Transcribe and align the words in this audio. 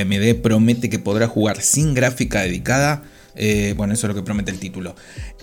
AMD 0.00 0.40
promete 0.42 0.88
que 0.88 0.98
podrá 0.98 1.26
jugar 1.26 1.60
sin 1.60 1.94
gráfica 1.94 2.42
dedicada. 2.42 3.02
Eh, 3.38 3.74
bueno, 3.76 3.94
eso 3.94 4.06
es 4.06 4.08
lo 4.08 4.14
que 4.14 4.24
promete 4.24 4.50
el 4.50 4.58
título. 4.58 4.96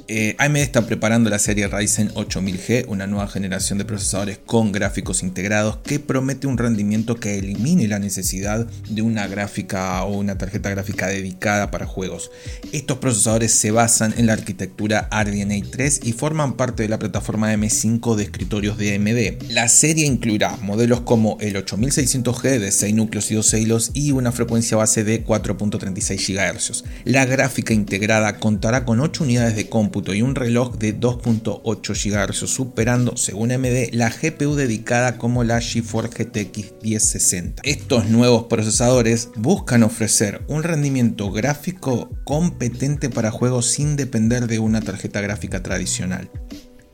Eh, 0.07 0.35
AMD 0.37 0.57
está 0.57 0.85
preparando 0.85 1.29
la 1.29 1.39
serie 1.39 1.67
Ryzen 1.67 2.09
8000G, 2.13 2.85
una 2.89 3.07
nueva 3.07 3.27
generación 3.27 3.79
de 3.79 3.85
procesadores 3.85 4.37
con 4.45 4.71
gráficos 4.71 5.23
integrados 5.23 5.77
que 5.77 5.99
promete 5.99 6.45
un 6.45 6.57
rendimiento 6.57 7.15
que 7.15 7.39
elimine 7.39 7.87
la 7.87 7.97
necesidad 7.97 8.67
de 8.89 9.01
una 9.01 9.27
gráfica 9.27 10.03
o 10.03 10.17
una 10.17 10.37
tarjeta 10.37 10.69
gráfica 10.69 11.07
dedicada 11.07 11.71
para 11.71 11.85
juegos. 11.85 12.31
Estos 12.73 12.97
procesadores 12.97 13.53
se 13.53 13.71
basan 13.71 14.13
en 14.17 14.27
la 14.27 14.33
arquitectura 14.33 15.09
RDNA 15.09 15.65
3 15.71 16.01
y 16.03 16.11
forman 16.11 16.57
parte 16.57 16.83
de 16.83 16.89
la 16.89 16.99
plataforma 16.99 17.53
M5 17.53 18.15
de 18.15 18.23
escritorios 18.23 18.77
de 18.77 18.95
AMD. 18.95 19.51
La 19.51 19.69
serie 19.69 20.05
incluirá 20.05 20.57
modelos 20.57 21.01
como 21.01 21.37
el 21.39 21.55
8600G 21.55 22.59
de 22.59 22.71
6 22.71 22.93
núcleos 22.93 23.31
y 23.31 23.35
2 23.35 23.53
hilos 23.53 23.91
y 23.93 24.11
una 24.11 24.33
frecuencia 24.33 24.75
base 24.75 25.05
de 25.05 25.25
4.36 25.25 26.57
GHz. 26.57 26.83
La 27.05 27.25
gráfica 27.25 27.73
integrada 27.85 28.39
contará 28.39 28.83
con 28.83 28.99
8 28.99 29.23
unidades 29.23 29.55
de 29.55 29.69
cómputo 29.69 30.15
y 30.15 30.23
un 30.23 30.33
reloj 30.33 30.75
de 30.77 30.99
2.8 30.99 32.31
GHz, 32.31 32.49
superando, 32.49 33.15
según 33.15 33.51
AMD, 33.51 33.93
la 33.93 34.09
GPU 34.09 34.55
dedicada 34.55 35.19
como 35.19 35.43
la 35.43 35.61
GeForce 35.61 36.23
GTX 36.23 36.73
1060. 36.81 37.61
Estos 37.63 38.07
nuevos 38.07 38.45
procesadores 38.45 39.29
buscan 39.35 39.83
ofrecer 39.83 40.41
un 40.47 40.63
rendimiento 40.63 41.31
gráfico 41.31 42.09
competente 42.23 43.11
para 43.11 43.29
juegos 43.29 43.67
sin 43.67 43.95
depender 43.95 44.47
de 44.47 44.57
una 44.57 44.81
tarjeta 44.81 45.21
gráfica 45.21 45.61
tradicional. 45.61 46.31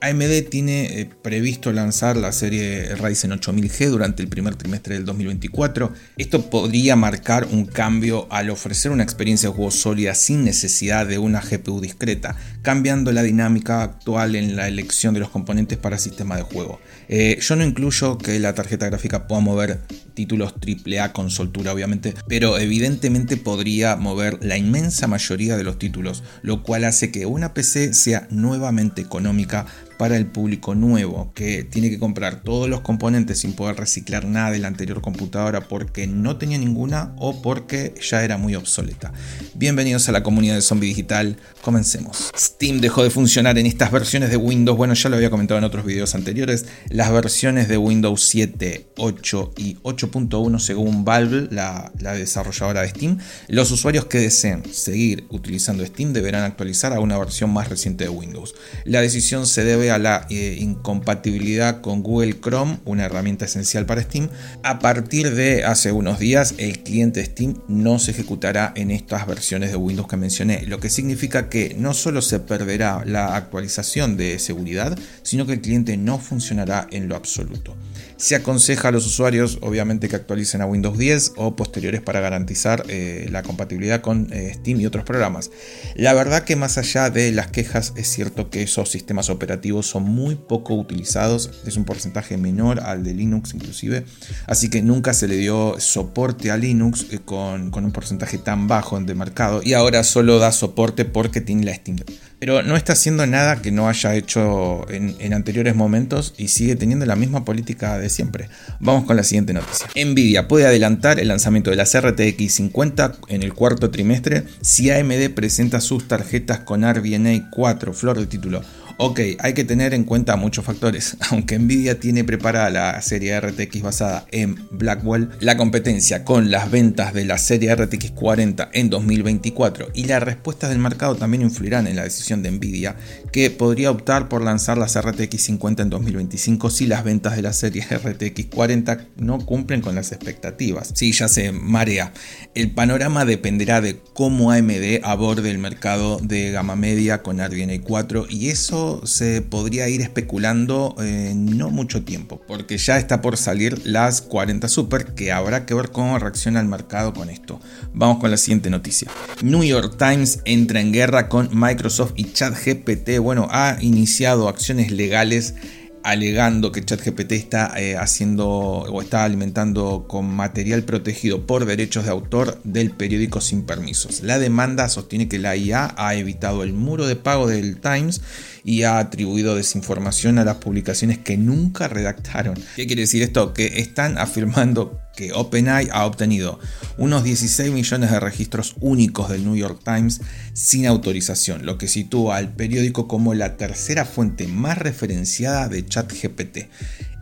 AMD 0.04 0.50
tiene 0.50 1.00
eh, 1.00 1.06
previsto 1.06 1.72
lanzar 1.72 2.18
la 2.18 2.32
serie 2.32 2.96
Ryzen 2.96 3.32
8000G 3.34 3.90
durante 3.90 4.24
el 4.24 4.30
primer 4.30 4.56
trimestre 4.56 4.96
del 4.96 5.06
2024. 5.06 5.94
Esto 6.18 6.50
podría 6.50 6.96
marcar 6.96 7.48
un 7.52 7.68
cambio 7.68 8.26
al 8.32 8.50
ofrecer 8.50 8.92
una 8.92 9.04
experiencia 9.04 9.50
de 9.50 9.56
juego 9.56 9.70
sólida 9.70 10.16
sin 10.16 10.44
necesidad 10.44 11.06
de 11.06 11.20
una 11.20 11.40
GPU 11.40 11.82
discreta, 11.82 12.36
cambiando 12.64 13.12
la 13.12 13.22
dinámica 13.22 13.84
actual 13.84 14.36
en 14.36 14.56
la 14.56 14.68
elección 14.68 15.14
de 15.14 15.20
los 15.20 15.30
componentes 15.30 15.78
para 15.78 16.00
sistema 16.00 16.36
de 16.36 16.42
juego. 16.42 16.80
Eh, 17.08 17.38
yo 17.40 17.56
no 17.56 17.64
incluyo 17.64 18.18
que 18.18 18.40
la 18.40 18.56
tarjeta 18.56 18.88
gráfica 18.88 19.28
pueda 19.28 19.42
mover 19.42 19.82
títulos 20.16 20.56
AAA 20.56 21.14
con 21.14 21.30
soltura, 21.30 21.74
obviamente, 21.74 22.16
pero 22.28 22.58
evidentemente 22.58 23.38
podría 23.38 23.98
mover 23.98 24.40
la 24.44 24.58
inmensa 24.58 25.08
mayoría 25.08 25.58
de 25.58 25.64
los 25.64 25.78
títulos, 25.78 26.24
lo 26.42 26.64
cual 26.64 26.86
hace 26.86 27.12
que 27.12 27.28
una 27.28 27.54
PC 27.54 27.94
sea 27.94 28.28
nuevamente 28.32 29.02
económica 29.02 29.68
para 30.02 30.18
el 30.18 30.26
público 30.26 30.74
nuevo 30.74 31.32
que 31.36 31.64
tiene 31.64 31.92
que 31.92 32.00
comprar 32.00 32.42
todos 32.42 32.68
los 32.68 32.82
componentes 32.82 33.38
sin 33.38 33.54
poder 33.54 33.76
reciclar 33.76 34.26
nada 34.26 34.50
de 34.50 34.58
la 34.58 34.68
anterior 34.68 35.00
computadora 35.00 35.68
porque 35.68 36.08
no 36.08 36.38
tenía 36.38 36.58
ninguna 36.58 37.14
o 37.20 37.44
porque 37.44 37.94
ya 38.02 38.24
era 38.24 38.40
muy 38.40 38.56
obsoleta. 38.56 39.14
Bienvenidos 39.54 40.10
a 40.10 40.12
la 40.12 40.24
comunidad 40.24 40.56
de 40.56 40.64
Zombie 40.64 40.88
Digital, 40.88 41.38
comencemos. 41.62 42.32
Steam 42.36 42.82
dejó 42.82 43.04
de 43.04 43.12
funcionar 43.12 43.60
en 43.60 43.68
estas 43.68 43.92
versiones 43.92 44.32
de 44.32 44.38
Windows, 44.38 44.76
bueno 44.76 44.96
ya 44.96 45.08
lo 45.08 45.18
había 45.18 45.30
comentado 45.30 45.60
en 45.60 45.66
otros 45.66 45.86
videos 45.86 46.16
anteriores, 46.16 46.66
las 46.90 47.12
versiones 47.12 47.68
de 47.68 47.78
Windows 47.78 48.24
7, 48.24 48.88
8 48.98 49.54
y 49.58 49.76
8.1 49.84 50.58
según 50.58 51.06
Valve, 51.06 51.48
la, 51.52 51.92
la 52.00 52.14
desarrolladora 52.14 52.82
de 52.82 52.90
Steam, 52.90 53.20
los 53.50 53.70
usuarios 53.70 54.06
que 54.06 54.18
deseen 54.18 54.64
seguir 54.74 55.26
utilizando 55.30 55.86
Steam 55.86 56.12
deberán 56.12 56.42
actualizar 56.42 56.92
a 56.92 57.00
una 57.00 57.20
versión 57.20 57.54
más 57.54 57.70
reciente 57.70 58.06
de 58.06 58.10
Windows. 58.10 58.56
La 58.84 59.02
decisión 59.02 59.46
se 59.46 59.64
debe 59.64 59.91
la 59.98 60.26
eh, 60.30 60.58
incompatibilidad 60.60 61.82
con 61.82 62.04
Google 62.04 62.40
Chrome, 62.40 62.80
una 62.86 63.06
herramienta 63.06 63.46
esencial 63.46 63.86
para 63.86 64.02
Steam. 64.02 64.30
A 64.64 64.80
partir 64.80 65.34
de 65.34 65.64
hace 65.64 65.92
unos 65.92 66.20
días, 66.20 66.56
el 66.58 66.80
cliente 66.84 67.24
Steam 67.26 67.62
no 67.68 68.00
se 68.00 68.12
ejecutará 68.12 68.74
en 68.76 68.92
estas 68.92 69.28
versiones 69.28 69.72
de 69.72 69.78
Windows 69.78 70.08
que 70.08 70.18
mencioné, 70.18 70.66
lo 70.68 70.80
que 70.80 70.90
significa 70.90 71.50
que 71.50 71.76
no 71.78 71.94
solo 71.94 72.22
se 72.22 72.40
perderá 72.40 73.04
la 73.06 73.36
actualización 73.36 74.18
de 74.18 74.40
seguridad, 74.40 74.98
sino 75.24 75.46
que 75.46 75.54
el 75.54 75.62
cliente 75.62 75.98
no 75.98 76.18
funcionará 76.20 76.88
en 76.92 77.08
lo 77.08 77.16
absoluto. 77.16 77.76
Se 78.22 78.36
aconseja 78.36 78.90
a 78.90 78.92
los 78.92 79.08
usuarios, 79.08 79.58
obviamente, 79.62 80.08
que 80.08 80.16
actualicen 80.16 80.62
a 80.62 80.68
Windows 80.68 80.96
10 80.96 81.34
o 81.38 81.56
posteriores 81.56 82.02
para 82.04 82.20
garantizar 82.20 82.84
eh, 82.88 83.28
la 83.32 83.42
compatibilidad 83.42 84.02
con 84.02 84.32
eh, 84.32 84.52
Steam 84.54 84.80
y 84.80 84.86
otros 84.86 85.04
programas. 85.04 85.50
La 85.96 86.14
verdad 86.14 86.44
que 86.44 86.56
más 86.56 86.78
allá 86.78 87.10
de 87.10 87.32
las 87.32 87.48
quejas, 87.48 87.94
es 87.96 88.08
cierto 88.08 88.52
que 88.52 88.62
esos 88.62 88.90
sistemas 88.90 89.32
operativos 89.32 89.88
son 89.88 90.04
muy 90.04 90.36
poco 90.36 90.76
utilizados, 90.76 91.50
es 91.66 91.78
un 91.78 91.84
porcentaje 91.84 92.38
menor 92.38 92.82
al 92.82 93.04
de 93.04 93.16
Linux 93.16 93.56
inclusive, 93.56 94.06
así 94.46 94.70
que 94.70 94.84
nunca 94.84 95.16
se 95.16 95.28
le 95.28 95.38
dio 95.38 95.80
soporte 95.80 96.52
a 96.52 96.58
Linux 96.58 97.08
eh, 97.10 97.18
con, 97.26 97.72
con 97.72 97.86
un 97.86 97.92
porcentaje 97.92 98.38
tan 98.38 98.68
bajo 98.68 99.00
de 99.00 99.16
mercado. 99.16 99.62
Y 99.64 99.74
ahora 99.74 100.04
solo 100.04 100.38
da 100.38 100.52
soporte 100.52 101.06
porque 101.06 101.42
tiene 101.42 101.66
la 101.66 101.74
Steam 101.74 101.98
pero 102.42 102.64
no 102.64 102.76
está 102.76 102.94
haciendo 102.94 103.28
nada 103.28 103.62
que 103.62 103.72
no 103.72 103.88
haya 103.88 104.16
hecho 104.16 104.88
en, 104.90 105.32
anteriores 105.32 105.76
momentos 105.76 106.34
y 106.40 106.48
sigue 106.48 106.76
teniendo 106.76 107.06
la 107.06 107.16
misma 107.16 107.46
política 107.46 108.00
de 108.00 108.10
siempre. 108.10 108.50
Vamos 108.80 109.06
con 109.06 109.16
la 109.16 109.22
siguiente 109.22 109.54
noticia. 109.54 109.86
Nvidia 109.96 110.48
puede 110.48 110.66
adelantar 110.66 111.20
el 111.20 111.28
lanzamiento 111.28 111.70
de 111.70 111.76
las 111.76 111.96
RTX 111.96 112.52
50 112.52 113.14
en 113.28 113.44
el 113.44 113.54
cuarto 113.54 113.92
trimestre 113.92 114.46
si 114.62 114.90
AMD 114.90 115.30
presenta 115.36 115.80
sus 115.82 116.08
tarjetas 116.08 116.62
con 116.62 116.82
RDNA 116.82 117.52
4, 117.52 117.94
flor 117.94 118.18
de 118.18 118.26
título. 118.26 118.64
Ok, 119.04 119.20
hay 119.40 119.56
que 119.56 119.64
tener 119.64 119.96
en 119.96 120.04
cuenta 120.04 120.36
muchos 120.36 120.64
factores. 120.64 121.18
Aunque 121.32 121.58
Nvidia 121.58 122.00
tiene 122.00 122.24
preparada 122.24 122.70
la 122.70 123.02
serie 123.02 123.42
RTX 123.42 123.82
basada 123.82 124.28
en 124.30 124.68
Blackwell, 124.70 125.32
la 125.40 125.58
competencia 125.58 126.24
con 126.24 126.52
las 126.52 126.70
ventas 126.70 127.12
de 127.12 127.26
la 127.26 127.40
serie 127.40 127.74
RTX 127.74 128.12
40 128.12 128.70
en 128.74 128.92
2024 128.92 129.88
y 129.96 130.04
las 130.04 130.22
respuestas 130.22 130.70
del 130.70 130.78
mercado 130.78 131.16
también 131.16 131.42
influirán 131.42 131.88
en 131.88 131.96
la 131.96 132.04
decisión 132.04 132.44
de 132.44 132.52
Nvidia, 132.52 132.96
que 133.32 133.50
podría 133.50 133.90
optar 133.90 134.30
por 134.30 134.44
lanzar 134.44 134.78
las 134.78 134.96
RTX 134.96 135.46
50 135.46 135.82
en 135.82 135.90
2025 135.90 136.70
si 136.70 136.86
las 136.86 137.04
ventas 137.04 137.36
de 137.36 137.42
la 137.42 137.54
serie 137.54 137.84
RTX 137.84 138.54
40 138.54 139.08
no 139.18 139.44
cumplen 139.44 139.82
con 139.82 139.96
las 139.96 140.12
expectativas. 140.12 140.92
Sí, 140.94 141.12
ya 141.12 141.28
se 141.28 141.52
marea. 141.52 142.14
El 142.54 142.70
panorama 142.70 143.26
dependerá 143.26 143.82
de 143.82 144.00
cómo 144.14 144.52
AMD 144.52 145.00
aborde 145.02 145.50
el 145.50 145.58
mercado 145.58 146.20
de 146.22 146.52
gama 146.52 146.76
media 146.76 147.24
con 147.24 147.40
RDNA 147.40 147.82
4 147.82 148.28
y 148.30 148.50
eso 148.50 148.91
se 149.06 149.42
podría 149.42 149.88
ir 149.90 150.02
especulando 150.02 150.96
en 151.00 151.58
no 151.58 151.70
mucho 151.70 152.04
tiempo, 152.04 152.42
porque 152.48 152.78
ya 152.78 152.98
está 152.98 153.22
por 153.22 153.38
salir 153.38 153.82
las 153.86 154.22
40 154.22 154.68
Super, 154.68 155.14
que 155.14 155.32
habrá 155.32 155.66
que 155.66 155.74
ver 155.74 155.90
cómo 155.92 156.20
reacciona 156.20 156.60
el 156.60 156.68
mercado 156.68 157.14
con 157.14 157.30
esto. 157.30 157.60
Vamos 157.94 158.20
con 158.20 158.32
la 158.32 158.38
siguiente 158.38 158.70
noticia. 158.70 159.10
New 159.42 159.64
York 159.64 159.96
Times 159.98 160.40
entra 160.46 160.82
en 160.82 160.92
guerra 160.92 161.30
con 161.30 161.50
Microsoft 161.52 162.14
y 162.16 162.32
ChatGPT. 162.32 163.20
Bueno, 163.20 163.48
ha 163.52 163.78
iniciado 163.82 164.48
acciones 164.48 164.92
legales 164.92 165.56
alegando 166.04 166.72
que 166.72 166.84
ChatGPT 166.84 167.32
está 167.34 167.74
eh, 167.80 167.98
haciendo 167.98 168.48
o 168.48 169.02
está 169.02 169.24
alimentando 169.24 170.06
con 170.08 170.26
material 170.26 170.84
protegido 170.84 171.46
por 171.46 171.66
derechos 171.66 172.06
de 172.06 172.12
autor 172.12 172.60
del 172.64 172.92
periódico 172.92 173.42
sin 173.42 173.64
permisos. 173.64 174.22
La 174.22 174.40
demanda 174.40 174.90
sostiene 174.90 175.28
que 175.28 175.40
la 175.40 175.56
IA 175.56 175.94
ha 175.98 176.16
evitado 176.16 176.64
el 176.64 176.74
muro 176.74 177.06
de 177.06 177.16
pago 177.16 177.48
del 177.48 177.80
Times 177.80 178.22
y 178.64 178.84
ha 178.84 179.00
atribuido 179.00 179.56
desinformación 179.56 180.40
a 180.40 180.46
las 180.46 180.58
publicaciones 180.58 181.18
que 181.18 181.38
nunca 181.38 181.88
redactaron. 181.88 182.56
¿Qué 182.76 182.88
quiere 182.88 183.04
decir 183.04 183.24
esto? 183.24 183.54
Que 183.54 183.80
están 183.80 184.18
afirmando 184.18 185.00
que 185.16 185.34
OpenAI 185.34 185.90
ha 185.92 186.06
obtenido 186.06 186.60
unos 186.98 187.24
16 187.24 187.72
millones 187.72 188.12
de 188.12 188.20
registros 188.20 188.76
únicos 188.80 189.30
del 189.30 189.44
New 189.44 189.56
York 189.56 189.82
Times 189.84 190.22
sin 190.54 190.86
autorización, 190.88 191.66
lo 191.66 191.78
que 191.78 191.88
sitúa 191.88 192.38
al 192.38 192.54
periódico 192.54 193.08
como 193.08 193.34
la 193.34 193.58
tercera 193.58 194.06
fuente 194.06 194.48
más 194.48 194.78
referenciada 194.78 195.68
de 195.68 195.86
ChatGPT. 195.86 196.70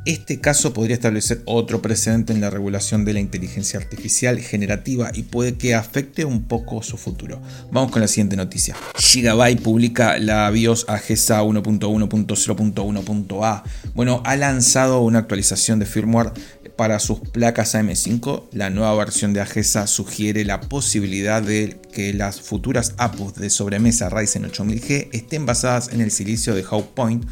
Este 0.05 0.39
caso 0.39 0.71
podría 0.73 0.95
establecer 0.95 1.41
otro 1.45 1.81
precedente 1.81 2.31
en 2.31 2.39
la 2.39 2.49
regulación 2.49 3.03
de 3.03 3.11
la 3.13 3.19
inteligencia 3.19 3.77
artificial 3.79 4.39
generativa 4.39 5.11
y 5.13 5.23
puede 5.23 5.55
que 5.55 5.75
afecte 5.75 6.23
un 6.23 6.43
poco 6.43 6.81
su 6.83 6.95
futuro. 6.97 7.41
Vamos 7.69 7.91
con 7.91 8.01
la 8.01 8.07
siguiente 8.07 8.37
noticia. 8.37 8.77
Gigabyte 8.95 9.61
publica 9.61 10.17
la 10.17 10.49
BIOS 10.49 10.85
AGESA 10.87 11.43
1.1.0.1.a. 11.43 13.63
Bueno, 13.93 14.23
ha 14.25 14.37
lanzado 14.37 15.01
una 15.01 15.19
actualización 15.19 15.79
de 15.79 15.85
firmware 15.85 16.31
para 16.77 16.99
sus 16.99 17.19
placas 17.19 17.75
AM5. 17.75 18.51
La 18.53 18.69
nueva 18.69 18.95
versión 18.95 19.33
de 19.33 19.41
AGESA 19.41 19.85
sugiere 19.85 20.45
la 20.45 20.61
posibilidad 20.61 21.41
de 21.41 21.77
que 21.91 22.13
las 22.13 22.39
futuras 22.39 22.93
APUs 22.97 23.35
de 23.35 23.49
sobremesa 23.49 24.07
Ryzen 24.07 24.49
8000G 24.49 25.09
estén 25.11 25.45
basadas 25.45 25.89
en 25.91 25.99
el 25.99 26.11
silicio 26.11 26.55
de 26.55 26.63
Hawk 26.63 26.93
Point 26.93 27.25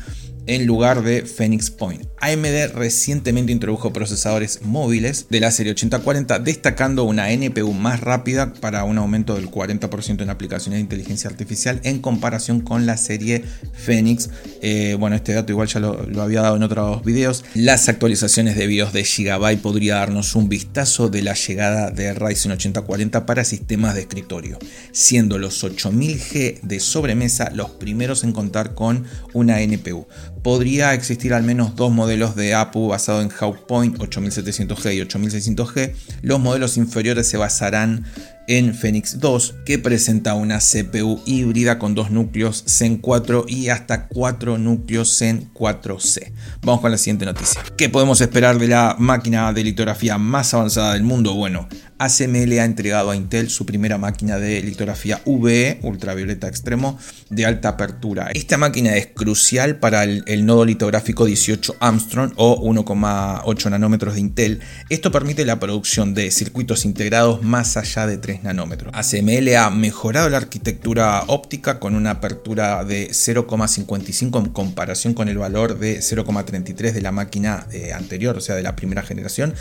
en 0.47 0.65
lugar 0.65 1.03
de 1.03 1.23
Phoenix 1.23 1.69
Point. 1.69 2.03
AMD 2.19 2.73
recientemente 2.73 3.51
introdujo 3.51 3.94
procesadores 3.94 4.61
móviles 4.63 5.27
de 5.29 5.39
la 5.39 5.51
serie 5.51 5.73
8040 5.73 6.39
destacando 6.39 7.03
una 7.03 7.31
NPU 7.31 7.73
más 7.73 8.01
rápida 8.01 8.53
para 8.53 8.83
un 8.85 8.97
aumento 8.97 9.35
del 9.35 9.51
40% 9.51 10.21
en 10.21 10.29
aplicaciones 10.29 10.77
de 10.77 10.81
inteligencia 10.81 11.29
artificial 11.29 11.79
en 11.83 11.99
comparación 11.99 12.61
con 12.61 12.85
la 12.85 12.97
serie 12.97 13.44
Phoenix. 13.73 14.29
Eh, 14.61 14.95
bueno, 14.99 15.15
este 15.15 15.33
dato 15.33 15.51
igual 15.51 15.67
ya 15.67 15.79
lo, 15.79 16.03
lo, 16.07 16.21
había 16.21 16.41
dado 16.41 16.55
en 16.55 16.63
otros 16.63 17.03
videos. 17.03 17.45
Las 17.53 17.89
actualizaciones 17.89 18.55
de 18.55 18.67
BIOS 18.67 18.94
de 18.94 19.03
Gigabyte 19.03 19.61
podría 19.61 19.95
darnos 19.95 20.35
un 20.35 20.49
vistazo 20.49 21.09
de 21.09 21.21
la 21.21 21.33
llegada 21.33 21.91
de 21.91 22.13
Ryzen 22.13 22.53
8040 22.53 23.25
para 23.25 23.44
sistemas 23.44 23.95
de 23.95 24.01
escritorio, 24.01 24.57
siendo 24.91 25.38
los 25.38 25.63
8000G 25.63 26.61
de 26.61 26.79
sobremesa 26.79 27.51
los 27.53 27.71
primeros 27.71 28.23
en 28.23 28.31
contar 28.31 28.73
con 28.73 29.05
una 29.33 29.61
NPU 29.61 30.07
podría 30.47 30.94
existir 30.94 31.33
al 31.33 31.44
menos 31.44 31.75
dos 31.75 31.91
modelos 31.91 32.38
de 32.38 32.55
APU 32.55 32.88
basados 32.88 33.21
en 33.21 33.29
Hawk 33.38 33.65
Point 33.67 33.97
8700G 33.97 34.95
y 34.95 35.01
8600G. 35.01 35.94
Los 36.21 36.39
modelos 36.39 36.77
inferiores 36.77 37.27
se 37.27 37.35
basarán 37.35 38.05
en 38.47 38.73
Phoenix 38.73 39.19
2, 39.19 39.55
que 39.65 39.77
presenta 39.77 40.35
una 40.35 40.59
CPU 40.59 41.21
híbrida 41.25 41.77
con 41.77 41.95
dos 41.95 42.11
núcleos 42.11 42.63
Zen 42.65 42.97
4 42.97 43.44
y 43.49 43.67
hasta 43.67 44.07
cuatro 44.07 44.57
núcleos 44.57 45.17
Zen 45.17 45.51
4C. 45.53 46.31
Vamos 46.61 46.79
con 46.79 46.91
la 46.91 46.97
siguiente 46.97 47.25
noticia. 47.25 47.61
¿Qué 47.75 47.89
podemos 47.89 48.21
esperar 48.21 48.57
de 48.57 48.69
la 48.69 48.95
máquina 48.97 49.51
de 49.51 49.65
litografía 49.65 50.17
más 50.17 50.53
avanzada 50.53 50.94
del 50.94 51.03
mundo? 51.03 51.33
Bueno, 51.33 51.67
ASML 51.99 52.59
ha 52.59 52.65
entregado 52.65 53.09
a 53.09 53.15
Intel 53.15 53.49
su 53.49 53.65
primera 53.65 53.97
máquina 53.97 54.38
de 54.38 54.61
litografía 54.61 55.21
VE, 55.25 55.79
ultravioleta 55.81 56.47
extremo, 56.47 56.99
de 57.29 57.45
alta 57.45 57.69
apertura. 57.69 58.29
Esta 58.33 58.57
máquina 58.57 58.95
es 58.95 59.07
crucial 59.07 59.77
para 59.77 60.03
el, 60.03 60.45
nodo 60.45 60.65
litográfico 60.65 61.25
18 61.25 61.77
Armstrong 61.79 62.33
o 62.35 62.61
1,8 62.63 63.69
nanómetros 63.69 64.13
de 64.13 64.19
Intel. 64.19 64.59
Esto 64.89 65.11
permite 65.11 65.45
la 65.45 65.59
producción 65.59 66.13
de 66.13 66.29
circuitos 66.31 66.85
integrados 66.85 67.41
más 67.41 67.77
allá 67.77 68.05
de 68.05 68.17
3 68.17 68.44
nanómetros. 68.44 68.94
ASML 68.94 69.55
ha 69.55 69.69
mejorado 69.69 70.29
la 70.29 70.38
arquitectura 70.38 71.23
óptica 71.27 71.79
con 71.79 71.95
una 71.95 72.11
apertura 72.11 72.83
de 72.83 73.09
0,55 73.09 74.39
en 74.39 74.49
comparación 74.51 75.13
con 75.13 75.29
el 75.29 75.38
valor 75.38 75.79
de 75.79 75.99
0,33 75.99 76.91
de 76.91 77.01
la 77.01 77.11
máquina 77.11 77.65
eh, 77.71 77.91
anterior, 77.94 78.38
o 78.38 78.41
sea, 78.41 78.55
de 78.55 78.63
la 78.63 78.75
primera 78.75 79.01
generación 79.01 79.53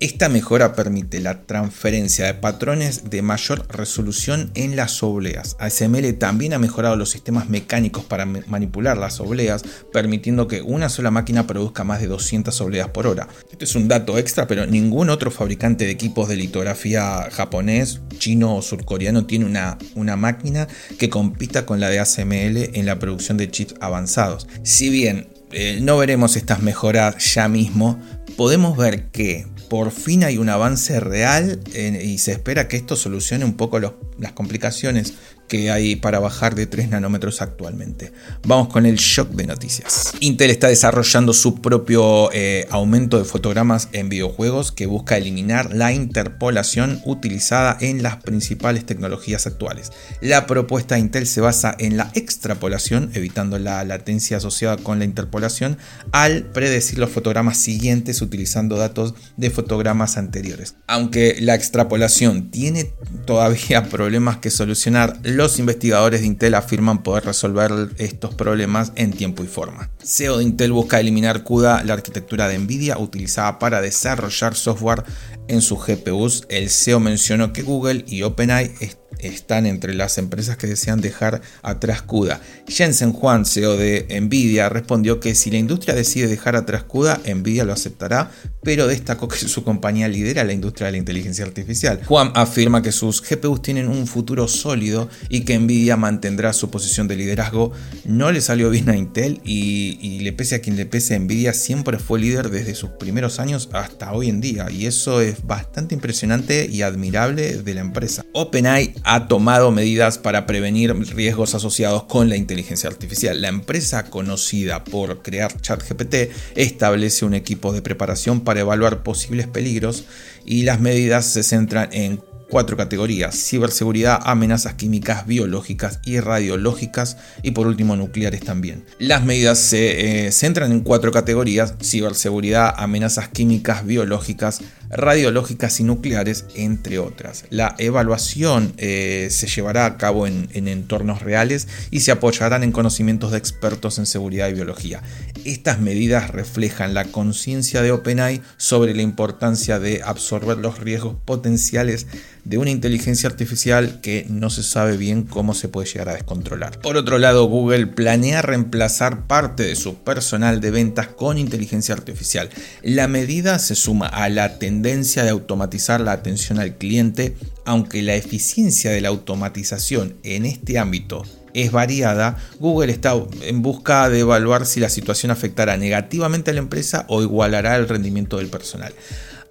esta 0.00 0.28
mejora 0.28 0.74
permite 0.74 1.20
la 1.20 1.42
transferencia 1.46 2.26
de 2.26 2.34
patrones 2.34 3.08
de 3.08 3.22
mayor 3.22 3.66
resolución 3.68 4.50
en 4.54 4.76
las 4.76 5.02
obleas. 5.02 5.56
ASML 5.58 6.12
también 6.14 6.52
ha 6.52 6.58
mejorado 6.58 6.96
los 6.96 7.10
sistemas 7.10 7.48
mecánicos 7.48 8.04
para 8.04 8.26
manipular 8.26 8.98
las 8.98 9.20
obleas, 9.20 9.62
permitiendo 9.92 10.48
que 10.48 10.60
una 10.60 10.88
sola 10.88 11.10
máquina 11.10 11.46
produzca 11.46 11.84
más 11.84 12.00
de 12.00 12.08
200 12.08 12.60
obleas 12.60 12.88
por 12.88 13.06
hora. 13.06 13.28
Este 13.50 13.64
es 13.64 13.74
un 13.74 13.88
dato 13.88 14.18
extra, 14.18 14.46
pero 14.46 14.66
ningún 14.66 15.08
otro 15.08 15.30
fabricante 15.30 15.86
de 15.86 15.92
equipos 15.92 16.28
de 16.28 16.36
litografía 16.36 17.28
japonés, 17.32 18.00
chino 18.18 18.56
o 18.56 18.62
surcoreano 18.62 19.26
tiene 19.26 19.46
una, 19.46 19.78
una 19.94 20.16
máquina 20.16 20.68
que 20.98 21.08
compita 21.08 21.64
con 21.64 21.80
la 21.80 21.88
de 21.88 22.00
ASML 22.00 22.70
en 22.74 22.86
la 22.86 22.98
producción 22.98 23.38
de 23.38 23.50
chips 23.50 23.74
avanzados. 23.80 24.46
Si 24.62 24.90
bien 24.90 25.28
eh, 25.52 25.78
no 25.80 25.96
veremos 25.96 26.36
estas 26.36 26.60
mejoras 26.60 27.34
ya 27.34 27.48
mismo, 27.48 27.98
podemos 28.36 28.76
ver 28.76 29.06
que 29.06 29.46
por 29.68 29.90
fin 29.90 30.24
hay 30.24 30.38
un 30.38 30.48
avance 30.48 31.00
real 31.00 31.60
eh, 31.74 32.02
y 32.04 32.18
se 32.18 32.32
espera 32.32 32.68
que 32.68 32.76
esto 32.76 32.96
solucione 32.96 33.44
un 33.44 33.56
poco 33.56 33.78
las 34.18 34.32
complicaciones 34.32 35.14
que 35.48 35.70
hay 35.70 35.96
para 35.96 36.18
bajar 36.18 36.54
de 36.54 36.66
3 36.66 36.90
nanómetros 36.90 37.40
actualmente. 37.42 38.12
Vamos 38.44 38.68
con 38.68 38.86
el 38.86 38.96
shock 38.96 39.30
de 39.30 39.46
noticias. 39.46 40.12
Intel 40.20 40.50
está 40.50 40.68
desarrollando 40.68 41.32
su 41.32 41.60
propio 41.60 42.30
eh, 42.32 42.66
aumento 42.70 43.18
de 43.18 43.24
fotogramas 43.24 43.88
en 43.92 44.08
videojuegos 44.08 44.72
que 44.72 44.86
busca 44.86 45.16
eliminar 45.16 45.74
la 45.74 45.92
interpolación 45.92 47.00
utilizada 47.04 47.76
en 47.80 48.02
las 48.02 48.16
principales 48.16 48.84
tecnologías 48.86 49.46
actuales. 49.46 49.92
La 50.20 50.46
propuesta 50.46 50.94
de 50.94 51.02
Intel 51.02 51.26
se 51.26 51.40
basa 51.40 51.74
en 51.78 51.96
la 51.96 52.10
extrapolación, 52.14 53.10
evitando 53.14 53.58
la 53.58 53.84
latencia 53.84 54.38
asociada 54.38 54.76
con 54.76 54.98
la 54.98 55.04
interpolación, 55.04 55.78
al 56.12 56.44
predecir 56.44 56.98
los 56.98 57.10
fotogramas 57.10 57.58
siguientes 57.58 58.20
utilizando 58.20 58.76
datos 58.76 59.14
de 59.36 59.50
fotogramas 59.50 60.16
anteriores. 60.16 60.74
Aunque 60.86 61.36
la 61.40 61.54
extrapolación 61.54 62.50
tiene 62.50 62.92
todavía 63.26 63.84
problemas 63.88 64.05
que 64.40 64.50
solucionar, 64.50 65.18
los 65.22 65.58
investigadores 65.58 66.20
de 66.20 66.26
Intel 66.26 66.54
afirman 66.54 67.02
poder 67.02 67.24
resolver 67.24 67.90
estos 67.98 68.34
problemas 68.34 68.92
en 68.96 69.12
tiempo 69.12 69.42
y 69.44 69.46
forma. 69.46 69.90
CEO 70.02 70.38
de 70.38 70.44
Intel 70.44 70.72
busca 70.72 71.00
eliminar 71.00 71.42
CUDA, 71.42 71.82
la 71.84 71.94
arquitectura 71.94 72.48
de 72.48 72.58
Nvidia 72.58 72.98
utilizada 72.98 73.58
para 73.58 73.80
desarrollar 73.80 74.54
software 74.54 75.04
en 75.48 75.60
sus 75.60 75.84
GPUs. 75.84 76.46
El 76.48 76.70
CEO 76.70 77.00
mencionó 77.00 77.52
que 77.52 77.62
Google 77.62 78.04
y 78.06 78.22
OpenAI 78.22 78.72
están 78.80 79.05
entre 79.20 79.94
las 79.94 80.18
empresas 80.18 80.56
que 80.56 80.66
desean 80.66 81.00
dejar 81.00 81.40
atrás 81.62 82.02
CUDA. 82.02 82.40
Jensen 82.68 83.12
Juan, 83.12 83.44
CEO 83.44 83.76
de 83.76 84.06
Nvidia, 84.20 84.68
respondió 84.68 85.20
que 85.20 85.34
si 85.34 85.50
la 85.50 85.58
industria 85.58 85.94
decide 85.94 86.26
dejar 86.26 86.56
atrás 86.56 86.84
CUDA, 86.84 87.20
Nvidia 87.26 87.64
lo 87.64 87.72
aceptará, 87.72 88.30
pero 88.62 88.86
destacó 88.86 89.28
que 89.28 89.38
su 89.38 89.62
compañía 89.62 90.08
lidera 90.08 90.44
la 90.44 90.52
industria 90.52 90.86
de 90.86 90.92
la 90.92 90.98
inteligencia 90.98 91.44
artificial. 91.44 92.00
Juan 92.04 92.32
afirma 92.34 92.82
que 92.82 92.92
sus 92.92 93.22
GPUs 93.22 93.62
tienen 93.62 93.88
un 93.88 94.06
futuro 94.06 94.48
sólido 94.48 95.08
y 95.28 95.40
que 95.40 95.58
Nvidia 95.58 95.96
mantendrá 95.96 96.52
su 96.52 96.70
posición 96.70 97.08
de 97.08 97.16
liderazgo. 97.16 97.72
No 98.04 98.32
le 98.32 98.40
salió 98.40 98.70
bien 98.70 98.88
a 98.90 98.96
Intel 98.96 99.40
y, 99.44 100.18
le 100.20 100.32
pese 100.32 100.56
a 100.56 100.60
quien 100.60 100.76
le 100.76 100.86
pese, 100.86 101.18
Nvidia 101.18 101.52
siempre 101.52 101.98
fue 101.98 102.18
líder 102.18 102.50
desde 102.50 102.74
sus 102.74 102.90
primeros 102.90 103.38
años 103.38 103.68
hasta 103.72 104.12
hoy 104.12 104.28
en 104.28 104.40
día 104.40 104.68
y 104.70 104.86
eso 104.86 105.20
es 105.20 105.46
bastante 105.46 105.94
impresionante 105.94 106.68
y 106.70 106.82
admirable 106.82 107.62
de 107.62 107.74
la 107.74 107.80
empresa. 107.80 108.24
OpenAI 108.32 108.94
ha 109.08 109.28
tomado 109.28 109.70
medidas 109.70 110.18
para 110.18 110.46
prevenir 110.46 110.92
riesgos 111.14 111.54
asociados 111.54 112.02
con 112.04 112.28
la 112.28 112.36
inteligencia 112.36 112.90
artificial. 112.90 113.40
La 113.40 113.46
empresa 113.46 114.06
conocida 114.06 114.82
por 114.82 115.22
crear 115.22 115.60
ChatGPT 115.60 116.32
establece 116.56 117.24
un 117.24 117.34
equipo 117.34 117.72
de 117.72 117.82
preparación 117.82 118.40
para 118.40 118.60
evaluar 118.60 119.04
posibles 119.04 119.46
peligros 119.46 120.06
y 120.44 120.64
las 120.64 120.80
medidas 120.80 121.24
se 121.24 121.44
centran 121.44 121.88
en 121.92 122.20
cuatro 122.48 122.76
categorías, 122.76 123.36
ciberseguridad, 123.36 124.20
amenazas 124.24 124.74
químicas, 124.74 125.26
biológicas 125.26 126.00
y 126.04 126.20
radiológicas 126.20 127.16
y 127.42 127.52
por 127.52 127.66
último 127.66 127.96
nucleares 127.96 128.40
también. 128.40 128.84
Las 128.98 129.24
medidas 129.24 129.58
se 129.58 130.26
eh, 130.26 130.32
centran 130.32 130.72
en 130.72 130.80
cuatro 130.80 131.10
categorías, 131.12 131.74
ciberseguridad, 131.82 132.74
amenazas 132.76 133.28
químicas, 133.28 133.84
biológicas, 133.86 134.60
radiológicas 134.90 135.80
y 135.80 135.84
nucleares, 135.84 136.44
entre 136.54 136.98
otras. 136.98 137.44
La 137.50 137.74
evaluación 137.78 138.72
eh, 138.76 139.28
se 139.30 139.46
llevará 139.46 139.86
a 139.86 139.96
cabo 139.96 140.26
en, 140.26 140.48
en 140.52 140.68
entornos 140.68 141.22
reales 141.22 141.68
y 141.90 142.00
se 142.00 142.12
apoyarán 142.12 142.62
en 142.62 142.72
conocimientos 142.72 143.32
de 143.32 143.38
expertos 143.38 143.98
en 143.98 144.06
seguridad 144.06 144.48
y 144.48 144.54
biología. 144.54 145.02
Estas 145.44 145.80
medidas 145.80 146.30
reflejan 146.30 146.94
la 146.94 147.04
conciencia 147.04 147.82
de 147.82 147.92
OpenAI 147.92 148.42
sobre 148.56 148.94
la 148.94 149.02
importancia 149.02 149.78
de 149.78 150.02
absorber 150.02 150.58
los 150.58 150.78
riesgos 150.78 151.16
potenciales 151.24 152.06
de 152.44 152.58
una 152.58 152.70
inteligencia 152.70 153.28
artificial 153.28 154.00
que 154.00 154.24
no 154.28 154.50
se 154.50 154.62
sabe 154.62 154.96
bien 154.96 155.24
cómo 155.24 155.52
se 155.52 155.68
puede 155.68 155.88
llegar 155.88 156.10
a 156.10 156.14
descontrolar. 156.14 156.78
Por 156.78 156.96
otro 156.96 157.18
lado, 157.18 157.44
Google 157.46 157.88
planea 157.88 158.40
reemplazar 158.40 159.26
parte 159.26 159.64
de 159.64 159.74
su 159.74 159.96
personal 159.96 160.60
de 160.60 160.70
ventas 160.70 161.08
con 161.08 161.38
inteligencia 161.38 161.94
artificial. 161.94 162.48
La 162.82 163.08
medida 163.08 163.58
se 163.58 163.74
suma 163.74 164.06
a 164.06 164.28
la 164.28 164.58
tendencia 164.58 164.75
de 164.82 165.30
automatizar 165.30 166.00
la 166.00 166.12
atención 166.12 166.58
al 166.58 166.76
cliente, 166.76 167.36
aunque 167.64 168.02
la 168.02 168.14
eficiencia 168.14 168.90
de 168.90 169.00
la 169.00 169.08
automatización 169.08 170.16
en 170.22 170.46
este 170.46 170.78
ámbito 170.78 171.24
es 171.54 171.72
variada, 171.72 172.36
Google 172.60 172.92
está 172.92 173.14
en 173.42 173.62
busca 173.62 174.08
de 174.10 174.20
evaluar 174.20 174.66
si 174.66 174.78
la 174.78 174.90
situación 174.90 175.32
afectará 175.32 175.76
negativamente 175.76 176.50
a 176.50 176.54
la 176.54 176.60
empresa 176.60 177.06
o 177.08 177.22
igualará 177.22 177.76
el 177.76 177.88
rendimiento 177.88 178.36
del 178.36 178.48
personal. 178.48 178.92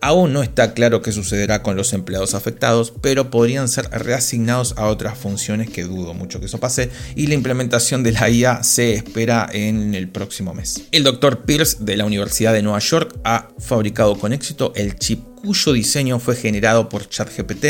Aún 0.02 0.34
no 0.34 0.44
está 0.44 0.74
claro 0.74 1.02
qué 1.02 1.12
sucederá 1.12 1.64
con 1.64 1.76
los 1.76 1.94
empleados 1.94 2.36
afectados, 2.36 2.94
pero 3.02 3.32
podrían 3.32 3.68
ser 3.68 3.90
reasignados 3.92 4.76
a 4.78 4.88
otras 4.88 5.18
funciones 5.18 5.70
que 5.70 5.84
dudo 5.84 6.14
mucho 6.14 6.40
que 6.40 6.46
eso 6.46 6.60
pase 6.60 6.90
y 7.16 7.28
la 7.28 7.34
implementación 7.34 8.04
de 8.04 8.12
la 8.12 8.30
IA 8.30 8.64
se 8.64 8.94
espera 8.94 9.50
en 9.52 9.96
el 9.96 10.10
próximo 10.10 10.54
mes. 10.54 10.84
El 10.92 11.04
doctor 11.04 11.46
Pierce 11.46 11.78
de 11.80 11.98
la 11.98 12.06
Universidad 12.06 12.54
de 12.54 12.62
Nueva 12.62 12.80
York 12.80 13.16
ha 13.24 13.50
fabricado 13.60 14.18
con 14.18 14.34
éxito 14.34 14.74
el 14.76 14.96
chip 14.98 15.35
cuyo 15.46 15.74
diseño 15.74 16.20
fue 16.20 16.36
generado 16.36 16.90
por 16.90 17.08
ChatGPT. 17.08 17.66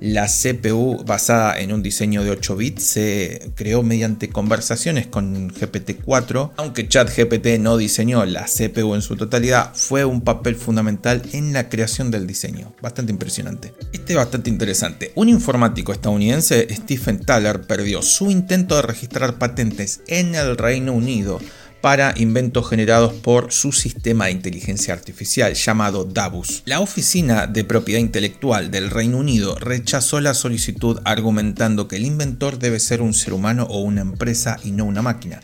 La 0.00 0.26
CPU 0.26 1.04
basada 1.04 1.58
en 1.60 1.72
un 1.72 1.82
diseño 1.82 2.24
de 2.24 2.30
8 2.30 2.56
bits 2.56 2.82
se 2.82 3.52
creó 3.54 3.82
mediante 3.82 4.30
conversaciones 4.30 5.06
con 5.06 5.50
GPT-4. 5.50 6.52
Aunque 6.56 6.88
ChatGPT 6.88 7.58
no 7.60 7.76
diseñó 7.76 8.24
la 8.24 8.46
CPU 8.46 8.94
en 8.94 9.02
su 9.02 9.16
totalidad, 9.16 9.72
fue 9.74 10.04
un 10.04 10.22
papel 10.22 10.56
fundamental 10.56 11.22
en 11.32 11.52
la 11.52 11.68
creación 11.68 12.10
del 12.10 12.26
diseño. 12.26 12.72
Bastante 12.82 13.12
impresionante. 13.12 13.74
Este 13.92 14.14
es 14.14 14.16
bastante 14.16 14.50
interesante. 14.50 15.12
Un 15.14 15.28
informático 15.28 15.92
estadounidense, 15.92 16.66
Stephen 16.74 17.20
Thaler, 17.20 17.62
perdió 17.62 18.02
su 18.02 18.30
intento 18.30 18.76
de 18.76 18.82
registrar 18.82 19.38
patentes 19.38 20.00
en 20.06 20.34
el 20.34 20.56
Reino 20.56 20.92
Unido 20.92 21.40
para 21.80 22.14
inventos 22.16 22.68
generados 22.68 23.12
por 23.14 23.52
su 23.52 23.72
sistema 23.72 24.26
de 24.26 24.32
inteligencia 24.32 24.94
artificial 24.94 25.54
llamado 25.54 26.04
Davus. 26.04 26.62
La 26.66 26.80
Oficina 26.80 27.46
de 27.46 27.64
Propiedad 27.64 28.00
Intelectual 28.00 28.70
del 28.70 28.90
Reino 28.90 29.18
Unido 29.18 29.56
rechazó 29.56 30.20
la 30.20 30.34
solicitud 30.34 31.00
argumentando 31.04 31.88
que 31.88 31.96
el 31.96 32.04
inventor 32.04 32.58
debe 32.58 32.80
ser 32.80 33.02
un 33.02 33.14
ser 33.14 33.32
humano 33.32 33.66
o 33.70 33.80
una 33.80 34.02
empresa 34.02 34.58
y 34.64 34.72
no 34.72 34.84
una 34.84 35.02
máquina. 35.02 35.40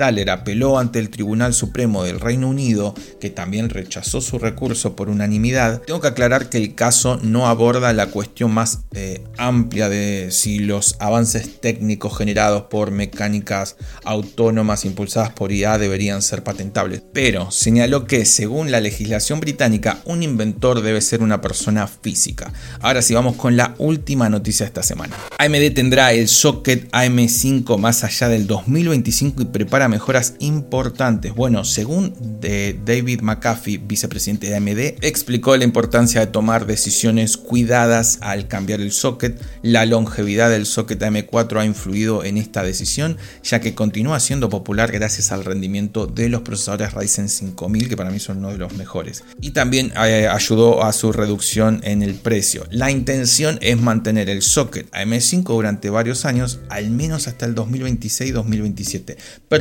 Thaler 0.00 0.30
apeló 0.30 0.78
ante 0.78 0.98
el 0.98 1.10
Tribunal 1.10 1.52
Supremo 1.52 2.04
del 2.04 2.20
Reino 2.20 2.48
Unido, 2.48 2.94
que 3.20 3.28
también 3.28 3.68
rechazó 3.68 4.22
su 4.22 4.38
recurso 4.38 4.96
por 4.96 5.10
unanimidad. 5.10 5.82
Tengo 5.82 6.00
que 6.00 6.06
aclarar 6.06 6.48
que 6.48 6.56
el 6.56 6.74
caso 6.74 7.20
no 7.22 7.48
aborda 7.48 7.92
la 7.92 8.06
cuestión 8.06 8.50
más 8.50 8.78
eh, 8.94 9.22
amplia 9.36 9.90
de 9.90 10.28
si 10.30 10.58
los 10.58 10.96
avances 11.00 11.60
técnicos 11.60 12.16
generados 12.16 12.62
por 12.70 12.92
mecánicas 12.92 13.76
autónomas 14.02 14.86
impulsadas 14.86 15.32
por 15.32 15.52
IA 15.52 15.76
deberían 15.76 16.22
ser 16.22 16.42
patentables, 16.44 17.02
pero 17.12 17.50
señaló 17.50 18.06
que 18.06 18.24
según 18.24 18.70
la 18.70 18.80
legislación 18.80 19.38
británica 19.38 19.98
un 20.06 20.22
inventor 20.22 20.80
debe 20.80 21.02
ser 21.02 21.22
una 21.22 21.42
persona 21.42 21.86
física. 21.86 22.54
Ahora 22.80 23.02
sí 23.02 23.12
vamos 23.12 23.36
con 23.36 23.54
la 23.54 23.74
última 23.76 24.30
noticia 24.30 24.64
de 24.64 24.68
esta 24.68 24.82
semana. 24.82 25.14
AMD 25.36 25.74
tendrá 25.74 26.14
el 26.14 26.26
socket 26.26 26.90
AM5 26.92 27.76
más 27.76 28.02
allá 28.02 28.30
del 28.30 28.46
2025 28.46 29.42
y 29.42 29.44
prepara 29.44 29.89
mejoras 29.90 30.34
importantes. 30.38 31.34
Bueno, 31.34 31.64
según 31.64 32.14
de 32.40 32.78
David 32.84 33.20
McAfee, 33.20 33.78
vicepresidente 33.78 34.48
de 34.48 34.56
AMD, 34.56 35.04
explicó 35.04 35.56
la 35.56 35.64
importancia 35.64 36.20
de 36.20 36.26
tomar 36.28 36.66
decisiones 36.66 37.36
cuidadas 37.36 38.18
al 38.22 38.48
cambiar 38.48 38.80
el 38.80 38.92
socket. 38.92 39.40
La 39.62 39.84
longevidad 39.84 40.50
del 40.50 40.66
socket 40.66 41.00
AM4 41.00 41.60
ha 41.60 41.66
influido 41.66 42.24
en 42.24 42.38
esta 42.38 42.62
decisión, 42.62 43.18
ya 43.42 43.60
que 43.60 43.74
continúa 43.74 44.20
siendo 44.20 44.48
popular 44.48 44.92
gracias 44.92 45.32
al 45.32 45.44
rendimiento 45.44 46.06
de 46.06 46.28
los 46.28 46.42
procesadores 46.42 46.94
Ryzen 46.94 47.28
5000, 47.28 47.88
que 47.88 47.96
para 47.96 48.10
mí 48.10 48.18
son 48.18 48.38
uno 48.38 48.52
de 48.52 48.58
los 48.58 48.72
mejores. 48.74 49.24
Y 49.40 49.50
también 49.50 49.92
eh, 49.96 50.28
ayudó 50.28 50.84
a 50.84 50.92
su 50.92 51.12
reducción 51.12 51.80
en 51.82 52.02
el 52.02 52.14
precio. 52.14 52.66
La 52.70 52.90
intención 52.90 53.58
es 53.60 53.80
mantener 53.80 54.30
el 54.30 54.42
socket 54.42 54.90
AM5 54.92 55.44
durante 55.44 55.90
varios 55.90 56.24
años, 56.24 56.60
al 56.68 56.90
menos 56.90 57.28
hasta 57.28 57.46
el 57.46 57.54
2026-2027, 57.54 59.16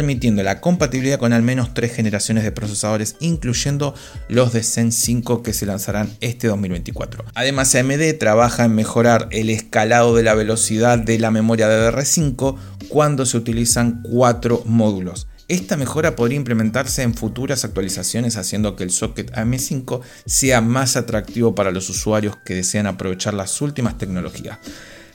permitiendo 0.10 0.42
la 0.42 0.60
compatibilidad 0.60 1.20
con 1.20 1.34
al 1.34 1.44
menos 1.44 1.76
tres 1.76 1.94
generaciones 1.94 2.44
de 2.44 2.52
procesadores, 2.52 3.16
incluyendo 3.20 3.94
los 4.28 4.54
de 4.54 4.64
Zen 4.64 4.92
5 4.92 5.44
que 5.44 5.54
se 5.54 5.68
lanzarán 5.68 6.10
este 6.20 6.48
2024. 6.48 7.26
Además, 7.36 7.76
AMD 7.76 8.18
trabaja 8.18 8.66
en 8.66 8.74
mejorar 8.74 9.28
el 9.30 9.52
escalado 9.52 10.16
de 10.16 10.24
la 10.24 10.34
velocidad 10.34 10.98
de 10.98 11.20
la 11.20 11.30
memoria 11.30 11.70
DDR5 11.70 12.58
cuando 12.88 13.28
se 13.28 13.38
utilizan 13.38 14.02
cuatro 14.02 14.64
módulos. 14.66 15.28
Esta 15.48 15.78
mejora 15.78 16.16
podría 16.16 16.38
implementarse 16.38 17.04
en 17.04 17.14
futuras 17.14 17.64
actualizaciones 17.64 18.36
haciendo 18.36 18.76
que 18.76 18.86
el 18.86 18.90
socket 18.90 19.32
AM5 19.34 20.02
sea 20.26 20.60
más 20.62 20.98
atractivo 20.98 21.54
para 21.54 21.70
los 21.70 21.88
usuarios 21.88 22.36
que 22.44 22.56
desean 22.56 22.88
aprovechar 22.88 23.36
las 23.36 23.62
últimas 23.62 24.00
tecnologías. 24.00 24.58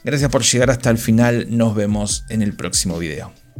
Gracias 0.04 0.30
por 0.30 0.44
llegar 0.44 0.70
hasta 0.70 0.90
el 0.90 0.98
final, 0.98 1.48
nos 1.50 1.74
vemos 1.74 2.24
en 2.28 2.42
el 2.42 2.54
próximo 2.54 2.96
video. 2.96 3.43